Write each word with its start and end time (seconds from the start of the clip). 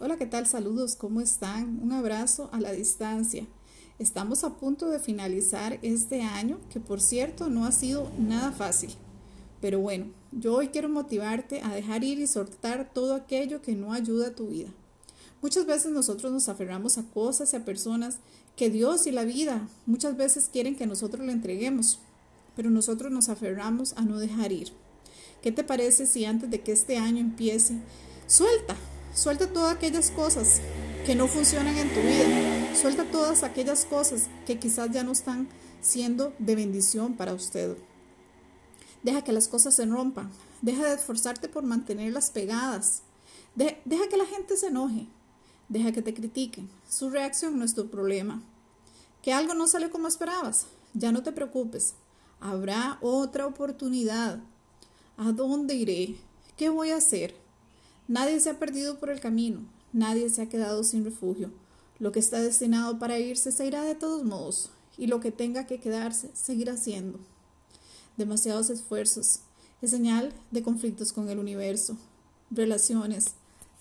Hola, 0.00 0.16
¿qué 0.16 0.26
tal? 0.26 0.48
Saludos, 0.48 0.96
¿cómo 0.96 1.20
están? 1.20 1.78
Un 1.80 1.92
abrazo 1.92 2.50
a 2.52 2.58
la 2.58 2.72
distancia. 2.72 3.46
Estamos 4.00 4.42
a 4.42 4.56
punto 4.56 4.88
de 4.88 4.98
finalizar 4.98 5.78
este 5.82 6.22
año, 6.22 6.58
que 6.68 6.80
por 6.80 7.00
cierto 7.00 7.48
no 7.48 7.64
ha 7.64 7.70
sido 7.70 8.10
nada 8.18 8.50
fácil. 8.50 8.90
Pero 9.60 9.78
bueno, 9.78 10.06
yo 10.32 10.56
hoy 10.56 10.68
quiero 10.68 10.88
motivarte 10.88 11.60
a 11.60 11.72
dejar 11.72 12.02
ir 12.02 12.18
y 12.18 12.26
soltar 12.26 12.90
todo 12.92 13.14
aquello 13.14 13.62
que 13.62 13.76
no 13.76 13.92
ayuda 13.92 14.28
a 14.28 14.34
tu 14.34 14.48
vida. 14.48 14.68
Muchas 15.40 15.64
veces 15.64 15.92
nosotros 15.92 16.32
nos 16.32 16.48
aferramos 16.48 16.98
a 16.98 17.04
cosas 17.04 17.52
y 17.52 17.56
a 17.56 17.64
personas 17.64 18.18
que 18.56 18.70
Dios 18.70 19.06
y 19.06 19.12
la 19.12 19.22
vida 19.22 19.68
muchas 19.86 20.16
veces 20.16 20.50
quieren 20.52 20.74
que 20.74 20.88
nosotros 20.88 21.24
le 21.24 21.32
entreguemos, 21.32 22.00
pero 22.56 22.68
nosotros 22.68 23.12
nos 23.12 23.28
aferramos 23.28 23.92
a 23.92 24.02
no 24.02 24.18
dejar 24.18 24.50
ir. 24.50 24.72
¿Qué 25.40 25.52
te 25.52 25.62
parece 25.62 26.06
si 26.06 26.24
antes 26.24 26.50
de 26.50 26.62
que 26.62 26.72
este 26.72 26.96
año 26.96 27.20
empiece, 27.20 27.76
suelta, 28.26 28.76
suelta 29.14 29.46
todas 29.46 29.74
aquellas 29.74 30.10
cosas 30.10 30.60
que 31.06 31.14
no 31.14 31.28
funcionan 31.28 31.76
en 31.76 31.88
tu 31.88 32.00
vida, 32.00 32.74
suelta 32.74 33.04
todas 33.04 33.42
aquellas 33.42 33.84
cosas 33.84 34.28
que 34.46 34.58
quizás 34.58 34.90
ya 34.90 35.04
no 35.04 35.12
están 35.12 35.48
siendo 35.80 36.32
de 36.38 36.56
bendición 36.56 37.14
para 37.14 37.34
usted. 37.34 37.76
Deja 39.02 39.22
que 39.22 39.32
las 39.32 39.48
cosas 39.48 39.74
se 39.74 39.84
rompan, 39.84 40.30
deja 40.62 40.84
de 40.84 40.94
esforzarte 40.94 41.48
por 41.48 41.62
mantenerlas 41.62 42.30
pegadas, 42.30 43.02
deja 43.54 44.08
que 44.08 44.16
la 44.16 44.26
gente 44.26 44.56
se 44.56 44.68
enoje, 44.68 45.06
deja 45.68 45.92
que 45.92 46.02
te 46.02 46.14
critiquen. 46.14 46.70
Su 46.88 47.10
reacción 47.10 47.58
no 47.58 47.64
es 47.64 47.74
tu 47.74 47.88
problema. 47.88 48.42
Que 49.22 49.32
algo 49.32 49.54
no 49.54 49.66
sale 49.68 49.90
como 49.90 50.08
esperabas, 50.08 50.66
ya 50.92 51.12
no 51.12 51.22
te 51.22 51.32
preocupes, 51.32 51.94
habrá 52.40 52.98
otra 53.00 53.46
oportunidad. 53.46 54.40
¿A 55.16 55.32
dónde 55.32 55.74
iré? 55.74 56.16
¿Qué 56.56 56.68
voy 56.68 56.90
a 56.90 56.96
hacer? 56.96 57.43
Nadie 58.06 58.38
se 58.40 58.50
ha 58.50 58.58
perdido 58.58 58.98
por 58.98 59.10
el 59.10 59.20
camino, 59.20 59.60
nadie 59.92 60.28
se 60.28 60.42
ha 60.42 60.48
quedado 60.48 60.84
sin 60.84 61.04
refugio. 61.04 61.50
Lo 61.98 62.12
que 62.12 62.20
está 62.20 62.40
destinado 62.40 62.98
para 62.98 63.18
irse 63.18 63.50
se 63.50 63.66
irá 63.66 63.82
de 63.82 63.94
todos 63.94 64.24
modos, 64.24 64.70
y 64.98 65.06
lo 65.06 65.20
que 65.20 65.32
tenga 65.32 65.66
que 65.66 65.80
quedarse 65.80 66.30
seguirá 66.34 66.76
siendo. 66.76 67.18
Demasiados 68.16 68.68
esfuerzos 68.70 69.40
es 69.80 69.90
señal 69.90 70.32
de 70.50 70.62
conflictos 70.62 71.12
con 71.12 71.28
el 71.28 71.38
universo, 71.38 71.96
relaciones, 72.50 73.32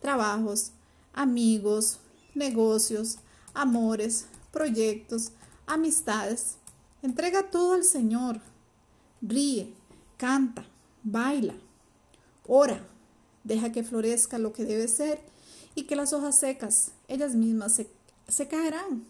trabajos, 0.00 0.72
amigos, 1.12 1.98
negocios, 2.34 3.18
amores, 3.54 4.26
proyectos, 4.52 5.32
amistades. 5.66 6.56
Entrega 7.02 7.50
todo 7.50 7.74
al 7.74 7.84
Señor. 7.84 8.40
Ríe, 9.22 9.72
canta, 10.16 10.66
baila, 11.02 11.54
ora, 12.46 12.86
deja 13.44 13.72
que 13.72 13.82
florezca 13.82 14.38
lo 14.38 14.52
que 14.52 14.64
debe 14.64 14.88
ser 14.88 15.20
y 15.74 15.84
que 15.84 15.96
las 15.96 16.12
hojas 16.12 16.38
secas, 16.38 16.92
ellas 17.08 17.34
mismas 17.34 17.74
se, 17.74 17.88
se 18.28 18.48
caerán. 18.48 19.04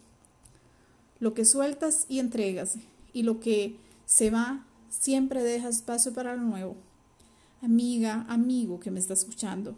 Lo 1.19 1.35
que 1.35 1.45
sueltas 1.45 2.07
y 2.09 2.19
entregas 2.19 2.77
y 3.13 3.23
lo 3.23 3.41
que 3.41 3.77
se 4.07 4.31
va 4.31 4.67
siempre 4.89 5.43
deja 5.43 5.69
espacio 5.69 6.13
para 6.13 6.37
lo 6.37 6.43
nuevo. 6.43 6.77
Amiga, 7.63 8.25
amigo 8.29 8.81
que 8.81 8.91
me 8.91 9.01
está 9.01 9.13
escuchando, 9.13 9.75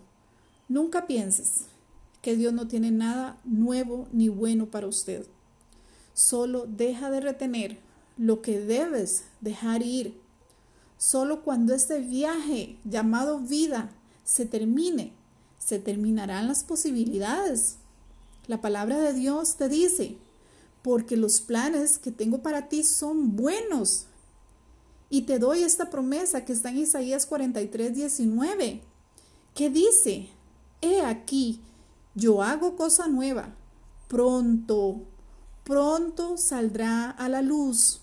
nunca 0.69 1.07
pienses 1.07 1.67
que 2.21 2.37
Dios 2.37 2.53
no 2.53 2.69
tiene 2.69 2.93
nada 2.93 3.41
nuevo 3.45 4.07
ni 4.13 4.29
bueno 4.29 4.67
para 4.67 4.87
usted. 4.87 5.27
Solo 6.15 6.67
deja 6.67 7.11
de 7.11 7.21
retener 7.21 7.79
lo 8.17 8.43
que 8.43 8.61
debes 8.61 9.25
dejar 9.41 9.83
ir 9.83 10.23
Solo 11.03 11.43
cuando 11.43 11.75
este 11.75 11.99
viaje 11.99 12.77
llamado 12.85 13.41
vida 13.41 13.91
se 14.25 14.47
termine, 14.47 15.13
se 15.59 15.79
terminarán 15.79 16.49
las 16.49 16.65
posibilidades. 16.65 17.77
La 18.47 18.61
palabra 18.61 18.99
de 18.99 19.13
Dios 19.13 19.57
te 19.57 19.69
dice, 19.69 20.17
porque 20.83 21.17
los 21.17 21.41
planes 21.41 21.99
que 21.99 22.11
tengo 22.11 22.43
para 22.43 22.69
ti 22.69 22.83
son 22.83 23.37
buenos. 23.37 24.07
Y 25.09 25.23
te 25.23 25.39
doy 25.39 25.63
esta 25.63 25.91
promesa 25.91 26.45
que 26.45 26.53
está 26.53 26.71
en 26.71 26.79
Isaías 26.79 27.27
43, 27.27 27.95
19, 27.95 28.83
que 29.55 29.71
dice, 29.71 30.29
he 30.81 31.03
aquí, 31.03 31.61
yo 32.15 32.43
hago 32.43 32.77
cosa 32.77 33.09
nueva, 33.09 33.55
pronto, 34.09 35.03
pronto 35.65 36.37
saldrá 36.37 37.11
a 37.11 37.29
la 37.29 37.43
luz. 37.43 38.01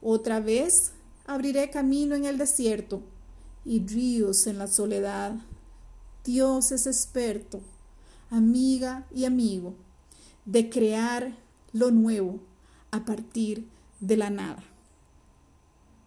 Otra 0.00 0.38
vez 0.38 0.92
Abriré 1.28 1.68
camino 1.68 2.14
en 2.14 2.24
el 2.24 2.38
desierto 2.38 3.02
y 3.68 3.86
ríos 3.86 4.46
en 4.46 4.56
la 4.56 4.66
soledad. 4.66 5.36
Dios 6.24 6.72
es 6.72 6.86
experto, 6.86 7.60
amiga 8.30 9.06
y 9.14 9.26
amigo, 9.26 9.74
de 10.46 10.70
crear 10.70 11.36
lo 11.74 11.90
nuevo 11.90 12.40
a 12.90 13.04
partir 13.04 13.68
de 14.00 14.16
la 14.16 14.30
nada. 14.30 14.64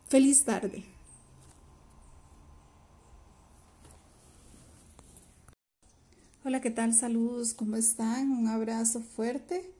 Feliz 0.07 0.43
tarde. 0.43 0.85
Hola, 6.43 6.61
¿qué 6.61 6.71
tal? 6.71 6.95
Saludos, 6.95 7.53
¿cómo 7.53 7.75
están? 7.75 8.31
Un 8.31 8.47
abrazo 8.47 9.01
fuerte. 9.01 9.71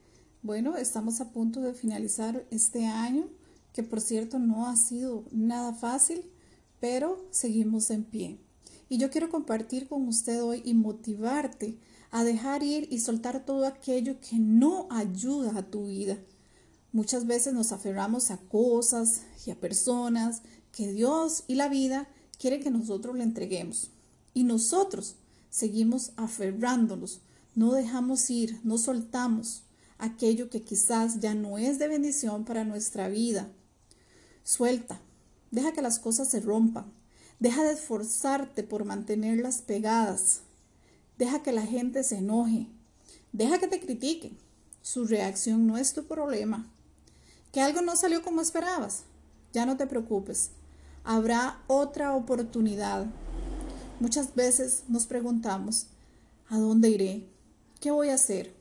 Bueno, 0.42 0.76
estamos 0.76 1.20
a 1.20 1.32
punto 1.32 1.60
de 1.60 1.74
finalizar 1.74 2.46
este 2.52 2.86
año 2.86 3.26
que 3.72 3.82
por 3.82 4.00
cierto 4.00 4.38
no 4.38 4.68
ha 4.68 4.76
sido 4.76 5.24
nada 5.32 5.72
fácil, 5.74 6.22
pero 6.82 7.24
seguimos 7.30 7.90
en 7.90 8.02
pie. 8.02 8.40
Y 8.88 8.98
yo 8.98 9.08
quiero 9.08 9.30
compartir 9.30 9.86
con 9.86 10.08
usted 10.08 10.42
hoy 10.42 10.62
y 10.64 10.74
motivarte 10.74 11.78
a 12.10 12.24
dejar 12.24 12.64
ir 12.64 12.88
y 12.90 12.98
soltar 12.98 13.46
todo 13.46 13.66
aquello 13.66 14.16
que 14.18 14.40
no 14.40 14.88
ayuda 14.90 15.56
a 15.56 15.62
tu 15.62 15.86
vida. 15.86 16.18
Muchas 16.90 17.28
veces 17.28 17.54
nos 17.54 17.70
aferramos 17.70 18.32
a 18.32 18.38
cosas 18.38 19.22
y 19.46 19.52
a 19.52 19.60
personas 19.60 20.42
que 20.72 20.92
Dios 20.92 21.44
y 21.46 21.54
la 21.54 21.68
vida 21.68 22.08
quieren 22.36 22.60
que 22.60 22.72
nosotros 22.72 23.16
le 23.16 23.22
entreguemos. 23.22 23.92
Y 24.34 24.42
nosotros 24.42 25.14
seguimos 25.50 26.10
aferrándonos, 26.16 27.20
no 27.54 27.74
dejamos 27.74 28.28
ir, 28.28 28.58
no 28.64 28.76
soltamos 28.76 29.62
aquello 29.98 30.50
que 30.50 30.64
quizás 30.64 31.20
ya 31.20 31.36
no 31.36 31.58
es 31.58 31.78
de 31.78 31.86
bendición 31.86 32.44
para 32.44 32.64
nuestra 32.64 33.08
vida. 33.08 33.52
Suelta, 34.42 35.00
deja 35.52 35.72
que 35.72 35.82
las 35.82 36.00
cosas 36.00 36.26
se 36.28 36.40
rompan, 36.40 36.86
deja 37.38 37.62
de 37.62 37.74
esforzarte 37.74 38.64
por 38.64 38.84
mantenerlas 38.84 39.58
pegadas, 39.58 40.40
deja 41.18 41.42
que 41.42 41.52
la 41.52 41.66
gente 41.66 42.02
se 42.02 42.16
enoje, 42.16 42.66
deja 43.32 43.60
que 43.60 43.68
te 43.68 43.78
critiquen. 43.78 44.36
Su 44.80 45.04
reacción 45.04 45.68
no 45.68 45.78
es 45.78 45.92
tu 45.92 46.06
problema. 46.06 46.66
Que 47.52 47.60
algo 47.60 47.82
no 47.82 47.94
salió 47.94 48.22
como 48.22 48.40
esperabas, 48.40 49.04
ya 49.52 49.64
no 49.66 49.76
te 49.76 49.86
preocupes, 49.86 50.50
habrá 51.04 51.60
otra 51.68 52.16
oportunidad. 52.16 53.06
Muchas 54.00 54.34
veces 54.34 54.84
nos 54.88 55.06
preguntamos, 55.06 55.86
¿a 56.48 56.58
dónde 56.58 56.88
iré? 56.88 57.28
¿Qué 57.78 57.90
voy 57.90 58.08
a 58.08 58.14
hacer? 58.14 58.54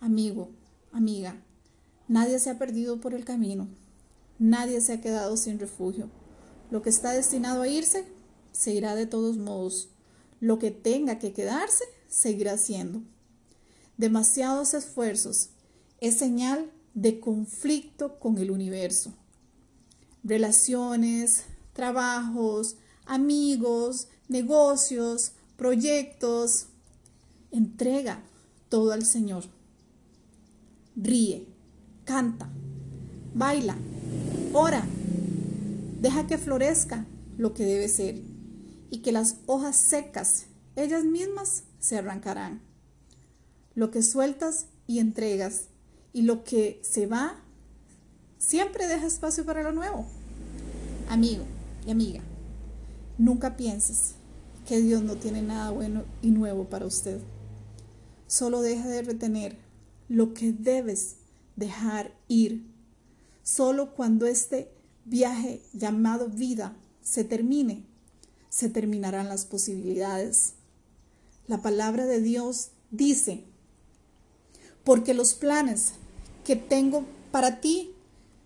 Amigo, 0.00 0.50
amiga, 0.92 1.36
nadie 2.08 2.38
se 2.40 2.50
ha 2.50 2.58
perdido 2.58 3.00
por 3.00 3.14
el 3.14 3.24
camino. 3.24 3.68
Nadie 4.38 4.80
se 4.80 4.92
ha 4.92 5.00
quedado 5.00 5.36
sin 5.36 5.58
refugio. 5.58 6.08
Lo 6.70 6.82
que 6.82 6.90
está 6.90 7.12
destinado 7.12 7.62
a 7.62 7.68
irse, 7.68 8.04
se 8.52 8.72
irá 8.72 8.94
de 8.94 9.06
todos 9.06 9.36
modos. 9.36 9.88
Lo 10.40 10.58
que 10.58 10.70
tenga 10.70 11.18
que 11.18 11.32
quedarse, 11.32 11.84
seguirá 12.08 12.56
siendo. 12.56 13.02
Demasiados 13.96 14.74
esfuerzos 14.74 15.50
es 16.00 16.16
señal 16.16 16.70
de 16.94 17.18
conflicto 17.18 18.18
con 18.20 18.38
el 18.38 18.50
universo. 18.50 19.12
Relaciones, 20.22 21.44
trabajos, 21.72 22.76
amigos, 23.06 24.08
negocios, 24.28 25.32
proyectos. 25.56 26.66
Entrega 27.50 28.22
todo 28.68 28.92
al 28.92 29.04
Señor. 29.04 29.44
Ríe, 30.94 31.46
canta, 32.04 32.48
baila 33.34 33.76
Ora, 34.54 34.82
deja 36.00 36.26
que 36.26 36.38
florezca 36.38 37.04
lo 37.36 37.52
que 37.52 37.64
debe 37.64 37.86
ser 37.88 38.20
y 38.90 38.98
que 38.98 39.12
las 39.12 39.36
hojas 39.46 39.76
secas, 39.76 40.46
ellas 40.74 41.04
mismas, 41.04 41.64
se 41.78 41.98
arrancarán. 41.98 42.62
Lo 43.74 43.90
que 43.90 44.02
sueltas 44.02 44.66
y 44.86 45.00
entregas 45.00 45.66
y 46.14 46.22
lo 46.22 46.44
que 46.44 46.80
se 46.82 47.06
va, 47.06 47.36
siempre 48.38 48.88
deja 48.88 49.06
espacio 49.06 49.44
para 49.44 49.62
lo 49.62 49.72
nuevo. 49.72 50.06
Amigo 51.10 51.44
y 51.86 51.90
amiga, 51.90 52.22
nunca 53.18 53.56
pienses 53.56 54.14
que 54.66 54.80
Dios 54.80 55.02
no 55.02 55.16
tiene 55.16 55.42
nada 55.42 55.70
bueno 55.70 56.04
y 56.22 56.30
nuevo 56.30 56.64
para 56.64 56.86
usted. 56.86 57.20
Solo 58.26 58.62
deja 58.62 58.88
de 58.88 59.02
retener 59.02 59.58
lo 60.08 60.32
que 60.32 60.52
debes 60.52 61.16
dejar 61.56 62.14
ir 62.28 62.77
Solo 63.48 63.94
cuando 63.94 64.26
este 64.26 64.70
viaje 65.06 65.62
llamado 65.72 66.28
vida 66.28 66.76
se 67.00 67.24
termine, 67.24 67.82
se 68.50 68.68
terminarán 68.68 69.30
las 69.30 69.46
posibilidades. 69.46 70.52
La 71.46 71.62
palabra 71.62 72.04
de 72.04 72.20
Dios 72.20 72.72
dice, 72.90 73.44
porque 74.84 75.14
los 75.14 75.32
planes 75.32 75.92
que 76.44 76.56
tengo 76.56 77.06
para 77.32 77.62
ti 77.62 77.92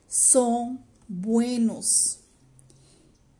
son 0.07 0.85
buenos. 1.09 2.21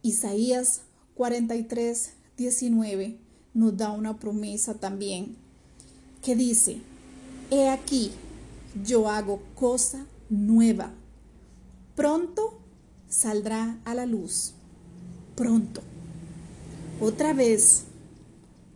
Isaías 0.03 0.81
43, 1.15 2.11
19 2.39 3.19
nos 3.55 3.77
da 3.77 3.93
una 3.93 4.19
promesa 4.19 4.75
también 4.75 5.37
que 6.25 6.35
dice, 6.35 6.79
he 7.53 7.69
aquí, 7.69 8.11
yo 8.85 9.09
hago 9.09 9.41
cosa 9.55 10.07
nueva. 10.29 10.93
Pronto 11.95 12.59
saldrá 13.09 13.79
a 13.85 13.95
la 13.95 14.07
luz. 14.07 14.55
Pronto. 15.37 15.83
Otra 17.01 17.35
vez, 17.35 17.85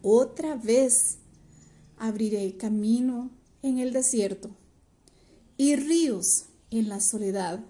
otra 0.02 0.56
vez 0.56 1.18
abriré 1.96 2.56
camino 2.56 3.30
en 3.62 3.78
el 3.78 3.92
desierto 3.92 4.50
y 5.56 5.76
ríos 5.76 6.46
en 6.70 6.88
la 6.90 7.00
soledad. 7.00 7.60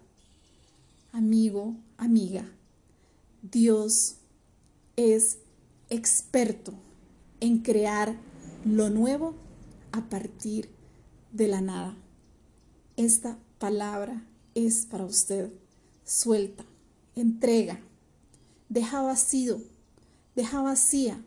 Amigo, 1.13 1.77
amiga, 1.97 2.51
Dios 3.43 4.17
es 4.97 5.39
experto 5.91 6.73
en 7.39 7.59
crear 7.59 8.17
lo 8.65 8.91
nuevo 8.91 9.35
a 9.93 10.09
partir 10.09 10.71
de 11.33 11.47
la 11.47 11.61
nada. 11.61 11.97
Esta 12.97 13.39
palabra 13.59 14.25
es 14.57 14.87
para 14.87 15.05
usted. 15.05 15.53
Suelta, 16.05 16.65
entrega, 17.15 17.81
deja 18.69 19.03
vacío, 19.03 19.61
deja 20.35 20.63
vacía 20.63 21.23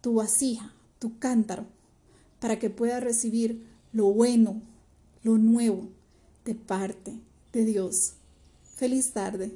tu 0.00 0.14
vasija, 0.14 0.72
tu 0.98 1.18
cántaro, 1.18 1.66
para 2.40 2.58
que 2.58 2.70
pueda 2.70 3.00
recibir 3.00 3.66
lo 3.92 4.06
bueno, 4.06 4.62
lo 5.22 5.38
nuevo 5.38 5.88
de 6.44 6.54
parte 6.54 7.18
de 7.52 7.64
Dios. 7.64 8.14
Feliz 8.74 9.12
tarde. 9.12 9.52